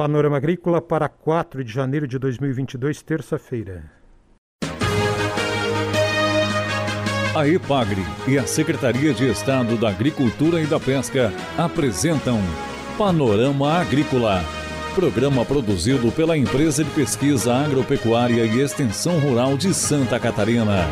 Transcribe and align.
Panorama 0.00 0.38
Agrícola 0.38 0.80
para 0.80 1.10
4 1.10 1.62
de 1.62 1.70
janeiro 1.70 2.08
de 2.08 2.18
2022, 2.18 3.02
terça-feira. 3.02 3.84
A 7.36 7.46
EPAGRE 7.46 8.00
e 8.26 8.38
a 8.38 8.46
Secretaria 8.46 9.12
de 9.12 9.28
Estado 9.28 9.76
da 9.76 9.90
Agricultura 9.90 10.58
e 10.58 10.64
da 10.64 10.80
Pesca 10.80 11.30
apresentam 11.58 12.40
Panorama 12.96 13.74
Agrícola, 13.74 14.42
programa 14.94 15.44
produzido 15.44 16.10
pela 16.10 16.34
Empresa 16.34 16.82
de 16.82 16.90
Pesquisa 16.92 17.52
Agropecuária 17.52 18.46
e 18.46 18.58
Extensão 18.58 19.18
Rural 19.18 19.58
de 19.58 19.74
Santa 19.74 20.18
Catarina. 20.18 20.88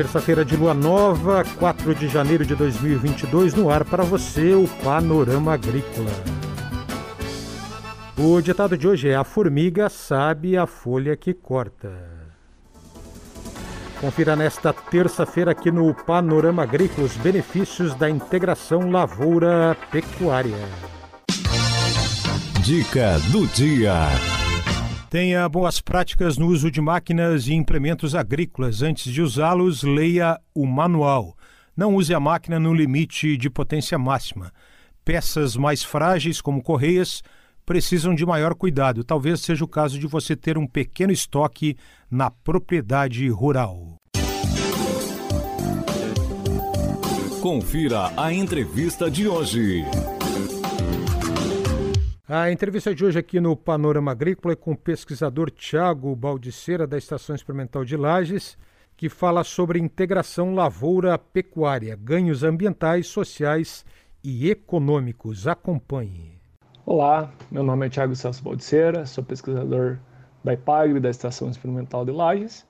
Terça-feira 0.00 0.46
de 0.46 0.56
lua 0.56 0.72
nova, 0.72 1.44
4 1.58 1.94
de 1.94 2.08
janeiro 2.08 2.42
de 2.42 2.54
2022, 2.54 3.52
no 3.52 3.68
ar 3.68 3.84
para 3.84 4.02
você 4.02 4.54
o 4.54 4.66
Panorama 4.82 5.52
Agrícola. 5.52 6.10
O 8.16 8.40
ditado 8.40 8.78
de 8.78 8.88
hoje 8.88 9.10
é: 9.10 9.14
A 9.14 9.24
formiga 9.24 9.90
sabe 9.90 10.56
a 10.56 10.66
folha 10.66 11.14
que 11.18 11.34
corta. 11.34 11.92
Confira 14.00 14.34
nesta 14.34 14.72
terça-feira 14.72 15.50
aqui 15.50 15.70
no 15.70 15.92
Panorama 15.92 16.62
Agrícola 16.62 17.06
os 17.06 17.18
benefícios 17.18 17.94
da 17.94 18.08
integração 18.08 18.90
lavoura-pecuária. 18.90 20.56
Dica 22.62 23.18
do 23.30 23.46
dia. 23.48 24.39
Tenha 25.10 25.48
boas 25.48 25.80
práticas 25.80 26.38
no 26.38 26.46
uso 26.46 26.70
de 26.70 26.80
máquinas 26.80 27.48
e 27.48 27.52
implementos 27.52 28.14
agrícolas. 28.14 28.80
Antes 28.80 29.12
de 29.12 29.20
usá-los, 29.20 29.82
leia 29.82 30.38
o 30.54 30.64
manual. 30.64 31.36
Não 31.76 31.96
use 31.96 32.14
a 32.14 32.20
máquina 32.20 32.60
no 32.60 32.72
limite 32.72 33.36
de 33.36 33.50
potência 33.50 33.98
máxima. 33.98 34.52
Peças 35.04 35.56
mais 35.56 35.82
frágeis, 35.82 36.40
como 36.40 36.62
correias, 36.62 37.24
precisam 37.66 38.14
de 38.14 38.24
maior 38.24 38.54
cuidado. 38.54 39.02
Talvez 39.02 39.40
seja 39.40 39.64
o 39.64 39.68
caso 39.68 39.98
de 39.98 40.06
você 40.06 40.36
ter 40.36 40.56
um 40.56 40.64
pequeno 40.64 41.12
estoque 41.12 41.76
na 42.08 42.30
propriedade 42.30 43.28
rural. 43.30 43.96
Confira 47.42 48.12
a 48.16 48.32
entrevista 48.32 49.10
de 49.10 49.26
hoje. 49.26 49.84
A 52.32 52.48
entrevista 52.48 52.94
de 52.94 53.04
hoje 53.04 53.18
aqui 53.18 53.40
no 53.40 53.56
Panorama 53.56 54.12
Agrícola 54.12 54.52
é 54.52 54.56
com 54.56 54.70
o 54.70 54.76
pesquisador 54.76 55.50
Tiago 55.50 56.14
Baldiceira, 56.14 56.86
da 56.86 56.96
Estação 56.96 57.34
Experimental 57.34 57.84
de 57.84 57.96
Lages, 57.96 58.56
que 58.96 59.08
fala 59.08 59.42
sobre 59.42 59.80
integração 59.80 60.54
lavoura-pecuária, 60.54 61.98
ganhos 62.00 62.44
ambientais, 62.44 63.08
sociais 63.08 63.84
e 64.22 64.48
econômicos. 64.48 65.48
Acompanhe. 65.48 66.38
Olá, 66.86 67.32
meu 67.50 67.64
nome 67.64 67.86
é 67.86 67.90
Tiago 67.90 68.14
Celso 68.14 68.44
Baldiceira, 68.44 69.06
sou 69.06 69.24
pesquisador 69.24 69.98
da 70.44 70.52
IPAGRE, 70.54 71.00
da 71.00 71.10
Estação 71.10 71.50
Experimental 71.50 72.04
de 72.04 72.12
Lages, 72.12 72.64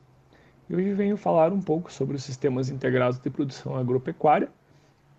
e 0.70 0.74
hoje 0.74 0.94
venho 0.94 1.18
falar 1.18 1.52
um 1.52 1.60
pouco 1.60 1.92
sobre 1.92 2.16
os 2.16 2.24
sistemas 2.24 2.70
integrados 2.70 3.18
de 3.18 3.28
produção 3.28 3.76
agropecuária, 3.76 4.48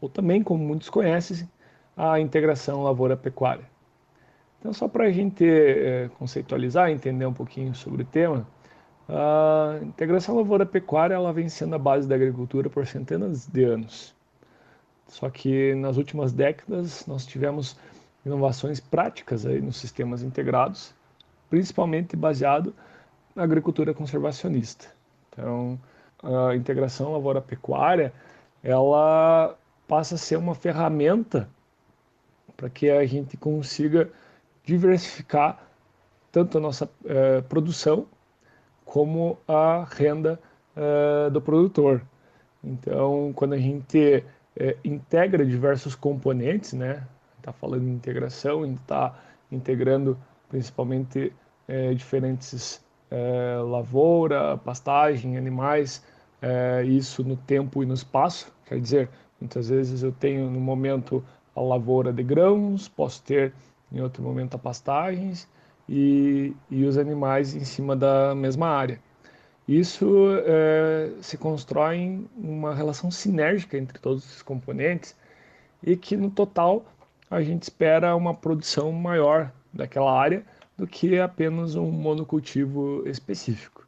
ou 0.01 0.09
também, 0.09 0.41
como 0.41 0.65
muitos 0.65 0.89
conhecem, 0.89 1.47
a 1.95 2.19
integração 2.19 2.81
lavoura-pecuária. 2.81 3.69
Então, 4.61 4.71
só 4.71 4.87
para 4.87 5.05
a 5.05 5.11
gente 5.11 5.43
é, 5.43 6.07
conceitualizar, 6.19 6.91
entender 6.91 7.25
um 7.25 7.33
pouquinho 7.33 7.73
sobre 7.73 8.03
o 8.03 8.05
tema, 8.05 8.45
a 9.09 9.79
integração 9.81 10.35
lavoura-pecuária 10.35 11.15
ela 11.15 11.33
vem 11.33 11.49
sendo 11.49 11.73
a 11.73 11.79
base 11.79 12.07
da 12.07 12.13
agricultura 12.13 12.69
por 12.69 12.85
centenas 12.85 13.47
de 13.47 13.63
anos. 13.63 14.15
Só 15.07 15.31
que 15.31 15.73
nas 15.73 15.97
últimas 15.97 16.31
décadas 16.31 17.07
nós 17.07 17.25
tivemos 17.25 17.75
inovações 18.23 18.79
práticas 18.79 19.47
aí 19.47 19.59
nos 19.59 19.77
sistemas 19.77 20.21
integrados, 20.21 20.93
principalmente 21.49 22.15
baseado 22.15 22.71
na 23.35 23.41
agricultura 23.41 23.95
conservacionista. 23.95 24.85
Então, 25.29 25.79
a 26.21 26.55
integração 26.55 27.13
lavoura-pecuária 27.13 28.13
ela 28.63 29.57
passa 29.87 30.13
a 30.13 30.17
ser 30.19 30.37
uma 30.37 30.53
ferramenta 30.53 31.49
para 32.55 32.69
que 32.69 32.91
a 32.91 33.03
gente 33.07 33.35
consiga 33.37 34.07
diversificar 34.63 35.71
tanto 36.31 36.57
a 36.57 36.61
nossa 36.61 36.89
eh, 37.05 37.41
produção 37.41 38.05
como 38.85 39.37
a 39.47 39.85
renda 39.89 40.39
eh, 40.75 41.29
do 41.29 41.41
produtor. 41.41 42.01
Então, 42.63 43.33
quando 43.35 43.53
a 43.53 43.57
gente 43.57 44.23
eh, 44.55 44.77
integra 44.83 45.45
diversos 45.45 45.95
componentes, 45.95 46.73
né, 46.73 47.05
está 47.37 47.51
falando 47.51 47.83
de 47.83 47.91
integração, 47.91 48.65
está 48.65 49.17
integrando 49.51 50.17
principalmente 50.49 51.33
diferentes 51.95 52.83
lavoura, 53.65 54.57
pastagem, 54.57 55.37
animais, 55.37 56.03
isso 56.85 57.23
no 57.23 57.37
tempo 57.37 57.81
e 57.81 57.85
no 57.85 57.93
espaço. 57.93 58.53
Quer 58.65 58.79
dizer, 58.81 59.09
muitas 59.39 59.69
vezes 59.69 60.03
eu 60.03 60.11
tenho 60.11 60.49
no 60.49 60.59
momento 60.59 61.23
a 61.55 61.61
lavoura 61.61 62.11
de 62.11 62.23
grãos, 62.23 62.89
posso 62.89 63.23
ter 63.23 63.53
em 63.91 64.01
outro 64.01 64.23
momento 64.23 64.55
a 64.55 64.59
pastagens 64.59 65.47
e, 65.87 66.55
e 66.69 66.85
os 66.85 66.97
animais 66.97 67.55
em 67.55 67.65
cima 67.65 67.95
da 67.95 68.33
mesma 68.33 68.67
área. 68.67 68.99
Isso 69.67 70.27
é, 70.45 71.11
se 71.21 71.37
constrói 71.37 72.25
uma 72.35 72.73
relação 72.73 73.11
sinérgica 73.11 73.77
entre 73.77 73.99
todos 73.99 74.25
esses 74.25 74.41
componentes 74.41 75.15
e 75.83 75.95
que 75.95 76.17
no 76.17 76.29
total 76.29 76.85
a 77.29 77.41
gente 77.41 77.63
espera 77.63 78.15
uma 78.15 78.33
produção 78.33 78.91
maior 78.91 79.51
daquela 79.73 80.11
área 80.11 80.43
do 80.77 80.85
que 80.87 81.19
apenas 81.19 81.75
um 81.75 81.89
monocultivo 81.91 83.07
específico. 83.07 83.87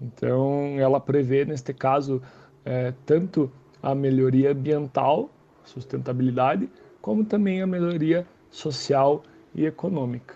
Então, 0.00 0.76
ela 0.78 0.98
prevê, 0.98 1.44
neste 1.44 1.74
caso, 1.74 2.22
é, 2.64 2.92
tanto 3.04 3.52
a 3.82 3.94
melhoria 3.94 4.52
ambiental, 4.52 5.30
sustentabilidade, 5.64 6.68
como 7.00 7.24
também 7.24 7.62
a 7.62 7.66
melhoria 7.66 8.26
social 8.50 9.22
e 9.54 9.66
econômica. 9.66 10.34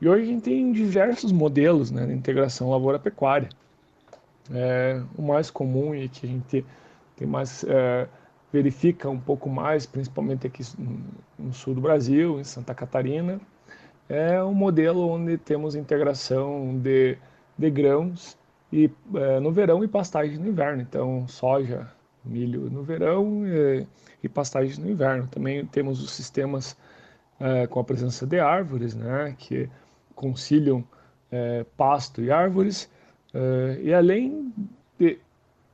E 0.00 0.08
hoje 0.08 0.22
a 0.22 0.26
gente 0.26 0.42
tem 0.42 0.72
diversos 0.72 1.32
modelos 1.32 1.90
né, 1.90 2.06
de 2.06 2.12
integração 2.12 2.70
lavoura-pecuária. 2.70 3.48
É, 4.52 5.00
o 5.16 5.22
mais 5.22 5.50
comum 5.50 5.94
e 5.94 6.08
que 6.08 6.26
a 6.26 6.28
gente 6.28 6.64
tem 7.16 7.26
mais 7.26 7.64
é, 7.64 8.06
verifica 8.52 9.08
um 9.08 9.18
pouco 9.18 9.48
mais, 9.48 9.86
principalmente 9.86 10.46
aqui 10.46 10.62
no 11.38 11.52
sul 11.52 11.74
do 11.74 11.80
Brasil, 11.80 12.38
em 12.38 12.44
Santa 12.44 12.74
Catarina, 12.74 13.40
é 14.08 14.42
um 14.42 14.54
modelo 14.54 15.08
onde 15.08 15.38
temos 15.38 15.74
integração 15.74 16.78
de, 16.78 17.16
de 17.56 17.70
grãos 17.70 18.36
e, 18.72 18.90
é, 19.14 19.40
no 19.40 19.50
verão 19.50 19.82
e 19.82 19.88
pastagens 19.88 20.38
no 20.38 20.48
inverno. 20.48 20.82
Então, 20.82 21.26
soja, 21.26 21.88
milho 22.24 22.70
no 22.70 22.82
verão 22.82 23.46
e, 23.46 23.86
e 24.22 24.28
pastagens 24.28 24.78
no 24.78 24.90
inverno. 24.90 25.26
Também 25.26 25.64
temos 25.66 26.02
os 26.02 26.10
sistemas 26.10 26.76
é, 27.40 27.66
com 27.66 27.80
a 27.80 27.84
presença 27.84 28.26
de 28.26 28.38
árvores, 28.38 28.94
né, 28.94 29.34
que 29.38 29.68
conciliam 30.14 30.84
é, 31.30 31.64
pasto 31.76 32.22
e 32.22 32.30
árvores, 32.30 32.90
é, 33.32 33.80
e 33.82 33.92
além 33.92 34.52
de 34.98 35.18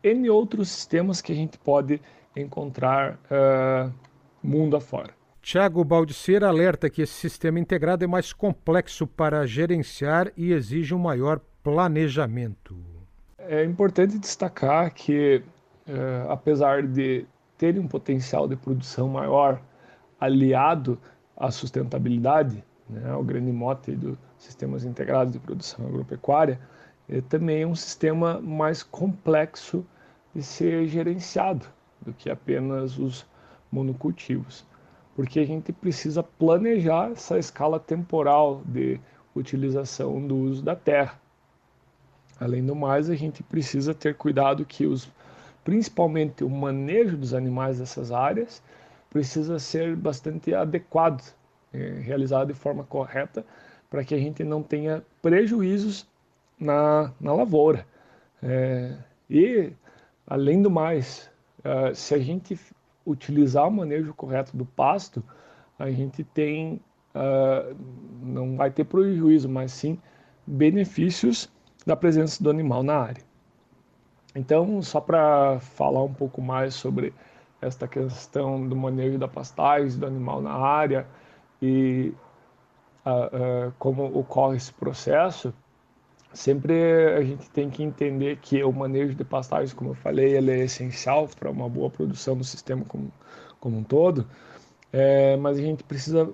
N 0.02 0.30
outros 0.30 0.68
sistemas 0.70 1.20
que 1.20 1.32
a 1.32 1.34
gente 1.34 1.58
pode 1.58 2.00
encontrar 2.34 3.18
é, 3.30 3.90
mundo 4.42 4.76
afora. 4.76 5.10
Tiago 5.42 5.82
Baldiceira 5.84 6.48
alerta 6.48 6.90
que 6.90 7.02
esse 7.02 7.14
sistema 7.14 7.58
integrado 7.58 8.04
é 8.04 8.06
mais 8.06 8.32
complexo 8.32 9.06
para 9.06 9.46
gerenciar 9.46 10.30
e 10.36 10.52
exige 10.52 10.94
um 10.94 10.98
maior 10.98 11.40
planejamento. 11.62 12.76
É 13.38 13.64
importante 13.64 14.18
destacar 14.18 14.92
que, 14.92 15.42
é, 15.86 16.26
apesar 16.28 16.82
de 16.82 17.26
ter 17.56 17.78
um 17.78 17.88
potencial 17.88 18.46
de 18.46 18.56
produção 18.56 19.08
maior 19.08 19.60
aliado 20.20 20.98
a 21.40 21.50
sustentabilidade, 21.50 22.62
né, 22.88 23.14
o 23.14 23.24
grande 23.24 23.50
mote 23.50 23.92
dos 23.92 24.18
sistemas 24.36 24.84
integrados 24.84 25.32
de 25.32 25.38
produção 25.38 25.86
agropecuária, 25.86 26.60
é 27.08 27.22
também 27.22 27.64
um 27.64 27.74
sistema 27.74 28.38
mais 28.40 28.82
complexo 28.82 29.84
de 30.34 30.42
ser 30.42 30.86
gerenciado 30.86 31.66
do 32.02 32.12
que 32.12 32.28
apenas 32.28 32.98
os 32.98 33.26
monocultivos, 33.72 34.66
porque 35.16 35.40
a 35.40 35.46
gente 35.46 35.72
precisa 35.72 36.22
planejar 36.22 37.10
essa 37.12 37.38
escala 37.38 37.80
temporal 37.80 38.62
de 38.66 39.00
utilização 39.34 40.24
do 40.26 40.36
uso 40.36 40.62
da 40.62 40.76
terra. 40.76 41.18
Além 42.38 42.64
do 42.64 42.76
mais, 42.76 43.08
a 43.08 43.14
gente 43.14 43.42
precisa 43.42 43.94
ter 43.94 44.14
cuidado 44.14 44.64
que 44.64 44.86
os, 44.86 45.10
principalmente 45.64 46.44
o 46.44 46.50
manejo 46.50 47.16
dos 47.16 47.32
animais 47.32 47.78
dessas 47.78 48.12
áreas 48.12 48.62
precisa 49.10 49.58
ser 49.58 49.96
bastante 49.96 50.54
adequado, 50.54 51.22
é, 51.72 52.00
realizado 52.00 52.48
de 52.48 52.54
forma 52.54 52.84
correta, 52.84 53.44
para 53.90 54.04
que 54.04 54.14
a 54.14 54.18
gente 54.18 54.44
não 54.44 54.62
tenha 54.62 55.02
prejuízos 55.20 56.08
na, 56.58 57.12
na 57.20 57.34
lavoura. 57.34 57.84
É, 58.42 58.96
e, 59.28 59.72
além 60.26 60.62
do 60.62 60.70
mais, 60.70 61.30
é, 61.64 61.92
se 61.92 62.14
a 62.14 62.18
gente 62.18 62.58
utilizar 63.04 63.66
o 63.66 63.70
manejo 63.70 64.14
correto 64.14 64.56
do 64.56 64.64
pasto, 64.64 65.22
a 65.78 65.90
gente 65.90 66.22
tem, 66.22 66.80
uh, 67.14 67.74
não 68.22 68.56
vai 68.56 68.70
ter 68.70 68.84
prejuízo, 68.84 69.48
mas 69.48 69.72
sim 69.72 69.98
benefícios 70.46 71.50
da 71.86 71.96
presença 71.96 72.42
do 72.42 72.50
animal 72.50 72.82
na 72.82 72.96
área. 72.96 73.22
Então, 74.34 74.80
só 74.82 75.00
para 75.00 75.58
falar 75.60 76.04
um 76.04 76.12
pouco 76.12 76.40
mais 76.40 76.74
sobre 76.74 77.12
esta 77.60 77.86
questão 77.86 78.66
do 78.66 78.74
manejo 78.74 79.18
da 79.18 79.28
pastagem 79.28 79.98
do 79.98 80.06
animal 80.06 80.40
na 80.40 80.52
área 80.52 81.06
e 81.60 82.12
uh, 83.04 83.68
uh, 83.68 83.72
como 83.78 84.04
ocorre 84.18 84.56
esse 84.56 84.72
processo, 84.72 85.52
sempre 86.32 87.14
a 87.14 87.22
gente 87.22 87.50
tem 87.50 87.68
que 87.68 87.82
entender 87.82 88.38
que 88.38 88.62
o 88.62 88.72
manejo 88.72 89.14
de 89.14 89.24
pastagens, 89.24 89.72
como 89.72 89.90
eu 89.90 89.94
falei, 89.94 90.36
ele 90.36 90.50
é 90.50 90.64
essencial 90.64 91.28
para 91.38 91.50
uma 91.50 91.68
boa 91.68 91.90
produção 91.90 92.36
do 92.36 92.44
sistema 92.44 92.84
como, 92.84 93.12
como 93.58 93.78
um 93.78 93.84
todo, 93.84 94.26
é, 94.92 95.36
mas 95.36 95.58
a 95.58 95.62
gente 95.62 95.84
precisa 95.84 96.32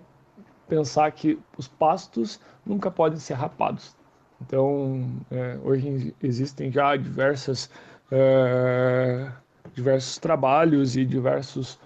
pensar 0.69 1.11
que 1.13 1.39
os 1.57 1.69
pastos 1.69 2.41
nunca 2.65 2.91
podem 2.91 3.19
ser 3.19 3.35
rapados. 3.35 3.95
Então, 4.41 5.09
é, 5.31 5.59
hoje 5.63 6.15
existem 6.23 6.71
já 6.71 6.95
diversas, 6.97 7.71
é, 8.11 9.31
diversos 9.75 10.19
trabalhos 10.19 10.97
e 10.97 11.05
diversos 11.05 11.79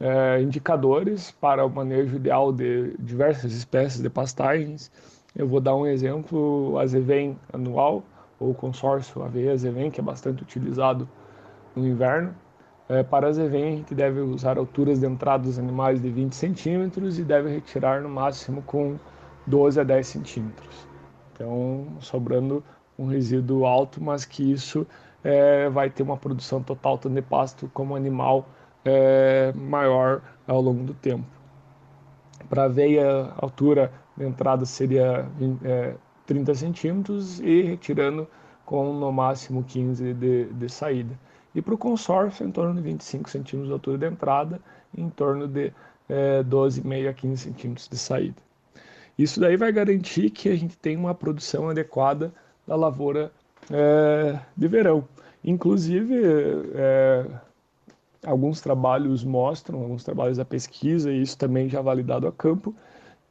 é, 0.00 0.40
indicadores 0.40 1.30
para 1.30 1.64
o 1.64 1.70
manejo 1.70 2.16
ideal 2.16 2.52
de 2.52 2.94
diversas 2.98 3.52
espécies 3.52 4.00
de 4.00 4.08
pastagens. 4.08 4.90
Eu 5.34 5.46
vou 5.46 5.60
dar 5.60 5.74
um 5.74 5.86
exemplo, 5.86 6.72
o 6.72 6.78
Azevém 6.78 7.38
anual, 7.52 8.02
ou 8.40 8.54
consórcio 8.54 9.22
AVE-Azevém, 9.22 9.90
que 9.90 10.00
é 10.00 10.02
bastante 10.02 10.42
utilizado 10.42 11.08
no 11.74 11.86
inverno. 11.86 12.34
É, 12.88 13.02
para 13.02 13.28
Azevém, 13.28 13.74
a 13.74 13.76
gente 13.76 13.94
deve 13.94 14.20
usar 14.20 14.56
alturas 14.56 15.00
de 15.00 15.06
entrada 15.06 15.42
dos 15.44 15.58
animais 15.58 16.00
de 16.00 16.08
20 16.08 16.34
centímetros 16.34 17.18
e 17.18 17.24
deve 17.24 17.50
retirar 17.50 18.00
no 18.00 18.08
máximo 18.08 18.62
com 18.62 18.96
12 19.46 19.80
a 19.80 19.84
10 19.84 20.06
centímetros. 20.06 20.88
Então, 21.32 21.86
sobrando 22.00 22.64
um 22.98 23.06
resíduo 23.06 23.66
alto, 23.66 24.02
mas 24.02 24.24
que 24.24 24.50
isso 24.50 24.86
é, 25.24 25.68
vai 25.68 25.90
ter 25.90 26.02
uma 26.02 26.16
produção 26.16 26.62
total 26.62 26.98
tanto 26.98 27.14
de 27.14 27.22
pasto 27.22 27.70
como 27.74 27.96
animal 27.96 28.48
é, 28.84 29.52
maior 29.54 30.22
ao 30.46 30.60
longo 30.60 30.84
do 30.84 30.94
tempo. 30.94 31.26
Para 32.48 32.68
veia, 32.68 33.24
a 33.36 33.44
altura 33.44 33.92
de 34.16 34.24
entrada 34.24 34.64
seria 34.64 35.26
é, 35.64 35.94
30 36.26 36.54
centímetros 36.54 37.40
e 37.40 37.62
retirando 37.62 38.26
com 38.64 38.92
no 38.92 39.12
máximo 39.12 39.64
15 39.64 40.14
de, 40.14 40.44
de 40.44 40.68
saída. 40.68 41.18
E 41.54 41.62
para 41.62 41.74
o 41.74 41.78
consórcio, 41.78 42.46
em 42.46 42.50
torno 42.50 42.74
de 42.74 42.82
25 42.82 43.30
centímetros 43.30 43.66
de 43.66 43.72
altura 43.72 43.98
de 43.98 44.06
entrada 44.06 44.60
em 44.96 45.08
torno 45.08 45.48
de 45.48 45.72
é, 46.08 46.42
12,5 46.44 47.08
a 47.08 47.12
15 47.12 47.36
centímetros 47.42 47.88
de 47.88 47.98
saída. 47.98 48.36
Isso 49.18 49.40
daí 49.40 49.56
vai 49.56 49.72
garantir 49.72 50.30
que 50.30 50.48
a 50.48 50.56
gente 50.56 50.78
tenha 50.78 50.98
uma 50.98 51.14
produção 51.14 51.68
adequada 51.68 52.32
da 52.66 52.76
lavoura 52.76 53.32
é, 53.70 54.38
de 54.56 54.68
verão. 54.68 55.06
Inclusive, 55.44 56.14
é, 56.74 57.26
alguns 58.24 58.60
trabalhos 58.60 59.24
mostram, 59.24 59.80
alguns 59.80 60.04
trabalhos 60.04 60.36
da 60.36 60.44
pesquisa, 60.44 61.12
e 61.12 61.22
isso 61.22 61.38
também 61.38 61.68
já 61.68 61.80
validado 61.80 62.26
a 62.26 62.32
campo, 62.32 62.74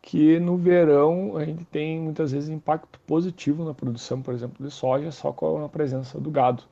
que 0.01 0.39
no 0.39 0.57
verão 0.57 1.36
a 1.36 1.44
gente 1.44 1.66
tem 1.66 2.00
muitas 2.00 2.31
vezes 2.31 2.50
impacto 2.50 3.00
positivo 3.01 3.66
na 3.66 3.74
produção, 3.74 4.22
por 4.22 4.34
exemplo, 4.34 4.66
de 4.66 4.72
soja, 4.72 5.12
só 5.12 5.34
com 5.34 5.63
a 5.66 5.69
presença 5.69 6.19
do 6.19 6.31
gado. 6.31 6.63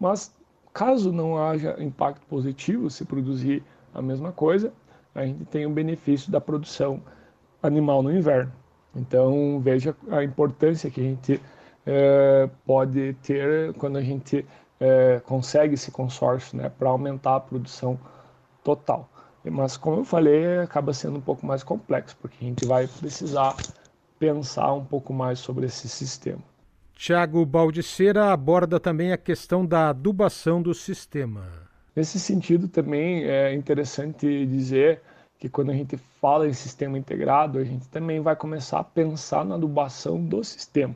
Mas 0.00 0.34
caso 0.72 1.12
não 1.12 1.36
haja 1.36 1.76
impacto 1.78 2.24
positivo, 2.26 2.88
se 2.88 3.04
produzir 3.04 3.62
a 3.94 4.00
mesma 4.00 4.32
coisa, 4.32 4.72
a 5.14 5.26
gente 5.26 5.44
tem 5.44 5.66
o 5.66 5.70
benefício 5.70 6.32
da 6.32 6.40
produção 6.40 7.02
animal 7.62 8.02
no 8.02 8.10
inverno. 8.10 8.52
Então 8.96 9.60
veja 9.60 9.94
a 10.10 10.24
importância 10.24 10.90
que 10.90 11.00
a 11.00 11.04
gente 11.04 11.40
é, 11.86 12.48
pode 12.64 13.14
ter 13.22 13.72
quando 13.74 13.98
a 13.98 14.02
gente 14.02 14.46
é, 14.80 15.20
consegue 15.24 15.74
esse 15.74 15.90
consórcio 15.90 16.56
né, 16.56 16.68
para 16.68 16.88
aumentar 16.88 17.36
a 17.36 17.40
produção 17.40 17.98
total. 18.64 19.08
Mas 19.44 19.76
como 19.76 20.00
eu 20.00 20.04
falei, 20.04 20.58
acaba 20.58 20.92
sendo 20.92 21.18
um 21.18 21.20
pouco 21.20 21.44
mais 21.44 21.62
complexo, 21.64 22.16
porque 22.20 22.36
a 22.40 22.48
gente 22.48 22.64
vai 22.64 22.86
precisar 22.86 23.56
pensar 24.18 24.72
um 24.72 24.84
pouco 24.84 25.12
mais 25.12 25.40
sobre 25.40 25.66
esse 25.66 25.88
sistema. 25.88 26.40
Tiago 26.94 27.44
Baldiceira 27.44 28.32
aborda 28.32 28.78
também 28.78 29.12
a 29.12 29.18
questão 29.18 29.66
da 29.66 29.88
adubação 29.88 30.62
do 30.62 30.72
sistema. 30.72 31.44
Nesse 31.96 32.20
sentido, 32.20 32.68
também 32.68 33.24
é 33.24 33.52
interessante 33.52 34.46
dizer 34.46 35.02
que 35.38 35.48
quando 35.48 35.70
a 35.70 35.74
gente 35.74 35.96
fala 36.20 36.46
em 36.46 36.52
sistema 36.52 36.96
integrado, 36.96 37.58
a 37.58 37.64
gente 37.64 37.88
também 37.88 38.20
vai 38.20 38.36
começar 38.36 38.78
a 38.78 38.84
pensar 38.84 39.44
na 39.44 39.56
adubação 39.56 40.24
do 40.24 40.44
sistema. 40.44 40.94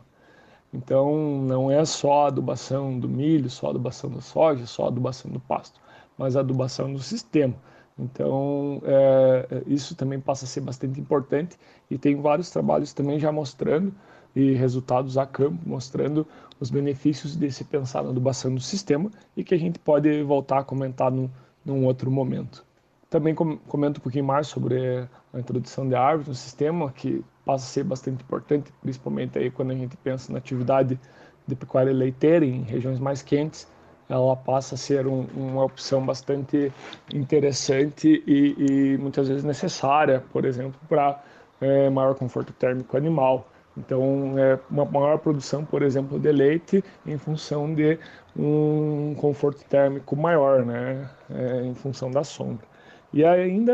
Então, 0.76 1.40
não 1.40 1.70
é 1.70 1.82
só 1.87 2.26
adubação 2.26 2.99
do 2.99 3.08
milho, 3.08 3.49
só 3.49 3.70
adubação 3.70 4.11
da 4.11 4.20
soja, 4.20 4.67
só 4.67 4.88
adubação 4.88 5.31
do 5.31 5.40
pasto, 5.40 5.81
mas 6.19 6.37
adubação 6.37 6.93
do 6.93 6.99
sistema. 6.99 7.55
Então, 7.99 8.82
é, 8.84 9.62
isso 9.67 9.96
também 9.96 10.20
passa 10.20 10.44
a 10.44 10.49
ser 10.49 10.61
bastante 10.61 11.00
importante 11.00 11.56
e 11.90 11.96
tem 11.96 12.20
vários 12.20 12.50
trabalhos 12.50 12.93
também 12.93 13.19
já 13.19 13.32
mostrando 13.32 13.90
e 14.34 14.52
resultados 14.52 15.17
a 15.17 15.25
campo, 15.25 15.58
mostrando 15.67 16.26
os 16.61 16.69
benefícios 16.69 17.34
de 17.34 17.50
se 17.50 17.64
pensar 17.64 18.02
na 18.02 18.11
adubação 18.11 18.55
do 18.55 18.61
sistema 18.61 19.11
e 19.34 19.43
que 19.43 19.55
a 19.55 19.58
gente 19.58 19.79
pode 19.79 20.22
voltar 20.25 20.58
a 20.58 20.64
comentar 20.64 21.11
num, 21.11 21.31
num 21.64 21.87
outro 21.87 22.11
momento. 22.11 22.66
Também 23.08 23.35
comento 23.35 24.00
um 24.00 24.03
pouquinho 24.03 24.25
mais 24.25 24.49
sobre 24.49 25.08
a 25.32 25.38
introdução 25.38 25.88
de 25.88 25.94
árvores 25.94 26.29
no 26.29 26.35
sistema, 26.35 26.91
que 26.91 27.25
passa 27.44 27.64
a 27.64 27.69
ser 27.69 27.85
bastante 27.85 28.23
importante, 28.23 28.73
principalmente 28.82 29.38
aí 29.38 29.50
quando 29.50 29.70
a 29.70 29.75
gente 29.75 29.97
pensa 29.99 30.32
na 30.32 30.38
atividade 30.38 30.99
de 31.47 31.55
pecuária 31.55 31.93
leiteira 31.93 32.44
em 32.44 32.62
regiões 32.62 32.99
mais 32.99 33.23
quentes, 33.23 33.69
ela 34.08 34.37
passa 34.37 34.75
a 34.75 34.79
ser 34.79 35.06
um, 35.06 35.26
uma 35.37 35.64
opção 35.64 36.05
bastante 36.05 36.73
interessante 37.12 38.23
e, 38.26 38.55
e, 38.58 38.99
muitas 38.99 39.29
vezes 39.29 39.44
necessária, 39.44 40.25
por 40.32 40.44
exemplo, 40.44 40.79
para 40.88 41.23
é, 41.61 41.88
maior 41.91 42.14
conforto 42.14 42.53
térmico 42.53 42.97
animal. 42.97 43.49
Então, 43.76 44.38
é 44.38 44.58
uma 44.70 44.85
maior 44.85 45.19
produção, 45.19 45.64
por 45.64 45.82
exemplo, 45.82 46.19
de 46.19 46.32
leite 46.32 46.82
em 47.05 47.19
função 47.19 47.75
de 47.75 47.99
um 48.35 49.14
conforto 49.19 49.64
térmico 49.64 50.17
maior, 50.17 50.64
né, 50.64 51.08
é, 51.31 51.62
em 51.62 51.75
função 51.75 52.11
da 52.11 52.25
sombra. 52.25 52.67
E 53.13 53.25
ainda 53.25 53.72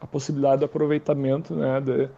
a 0.00 0.06
possibilidade 0.06 0.58
de 0.58 0.64
aproveitamento 0.64 1.54
né, 1.54 1.80
de, 1.80 2.08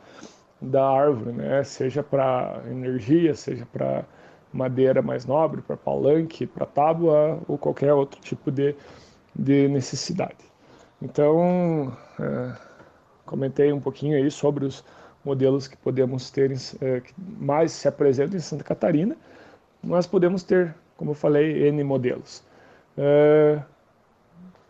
da 0.61 0.89
árvore, 0.89 1.33
né, 1.33 1.63
seja 1.65 2.03
para 2.03 2.63
energia, 2.71 3.35
seja 3.35 3.67
para 3.73 4.05
madeira 4.53 5.01
mais 5.01 5.25
nobre, 5.25 5.63
para 5.63 5.77
palanque, 5.77 6.47
para 6.47 6.67
tábua 6.67 7.41
ou 7.47 7.57
qualquer 7.57 7.95
outro 7.95 8.21
tipo 8.21 8.51
de, 8.51 8.75
de 9.35 9.69
necessidade. 9.69 10.51
Então, 11.01 11.97
é, 12.19 12.57
comentei 13.25 13.73
um 13.73 13.81
pouquinho 13.81 14.17
aí 14.17 14.31
sobre 14.31 14.65
os 14.65 14.85
modelos 15.25 15.69
que 15.69 15.77
podemos 15.77 16.31
ter, 16.31 16.53
é, 16.81 17.01
que 17.01 17.15
mais 17.17 17.73
se 17.73 17.87
apresentam 17.87 18.37
em 18.37 18.41
Santa 18.41 18.65
Catarina, 18.65 19.17
mas 19.83 20.07
podemos 20.07 20.43
ter, 20.43 20.75
como 20.97 21.13
eu 21.13 21.15
falei, 21.15 21.69
N 21.69 21.83
modelos. 21.85 22.43
É, 22.99 23.63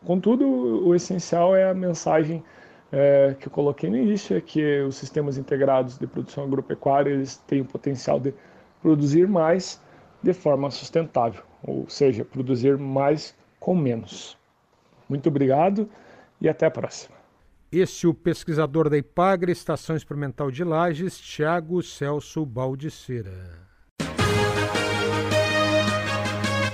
Contudo, 0.05 0.47
o 0.47 0.95
essencial 0.95 1.55
é 1.55 1.71
a 1.71 1.75
mensagem 1.75 2.43
é, 2.91 3.37
que 3.39 3.47
eu 3.49 3.53
coloquei 3.53 3.91
no 3.91 3.97
início, 3.97 4.37
é 4.37 4.41
que 4.41 4.81
os 4.81 4.97
sistemas 4.97 5.39
integrados 5.39 5.99
de 5.99 6.07
produção 6.07 6.45
agropecuária 6.45 7.11
eles 7.11 7.37
têm 7.47 7.61
o 7.61 7.65
potencial 7.65 8.19
de 8.19 8.35
produzir 8.83 9.29
mais 9.29 9.81
de 10.23 10.33
forma 10.33 10.71
sustentável, 10.71 11.43
ou 11.63 11.89
seja, 11.89 12.25
produzir 12.25 12.79
mais 12.79 13.35
com 13.59 13.75
menos. 13.75 14.37
Muito 15.09 15.29
obrigado 15.29 15.89
e 16.41 16.49
até 16.49 16.67
a 16.67 16.71
próxima. 16.71 17.17
Esse 17.71 18.07
é 18.07 18.09
o 18.09 18.15
pesquisador 18.15 18.91
da 18.91 18.99
IPAGRE, 18.99 19.53
Estação 19.53 19.95
Experimental 19.95 20.51
de 20.51 20.65
Lages, 20.65 21.19
Tiago 21.21 21.83
Celso 21.83 22.45
Baldiceira. 22.45 23.70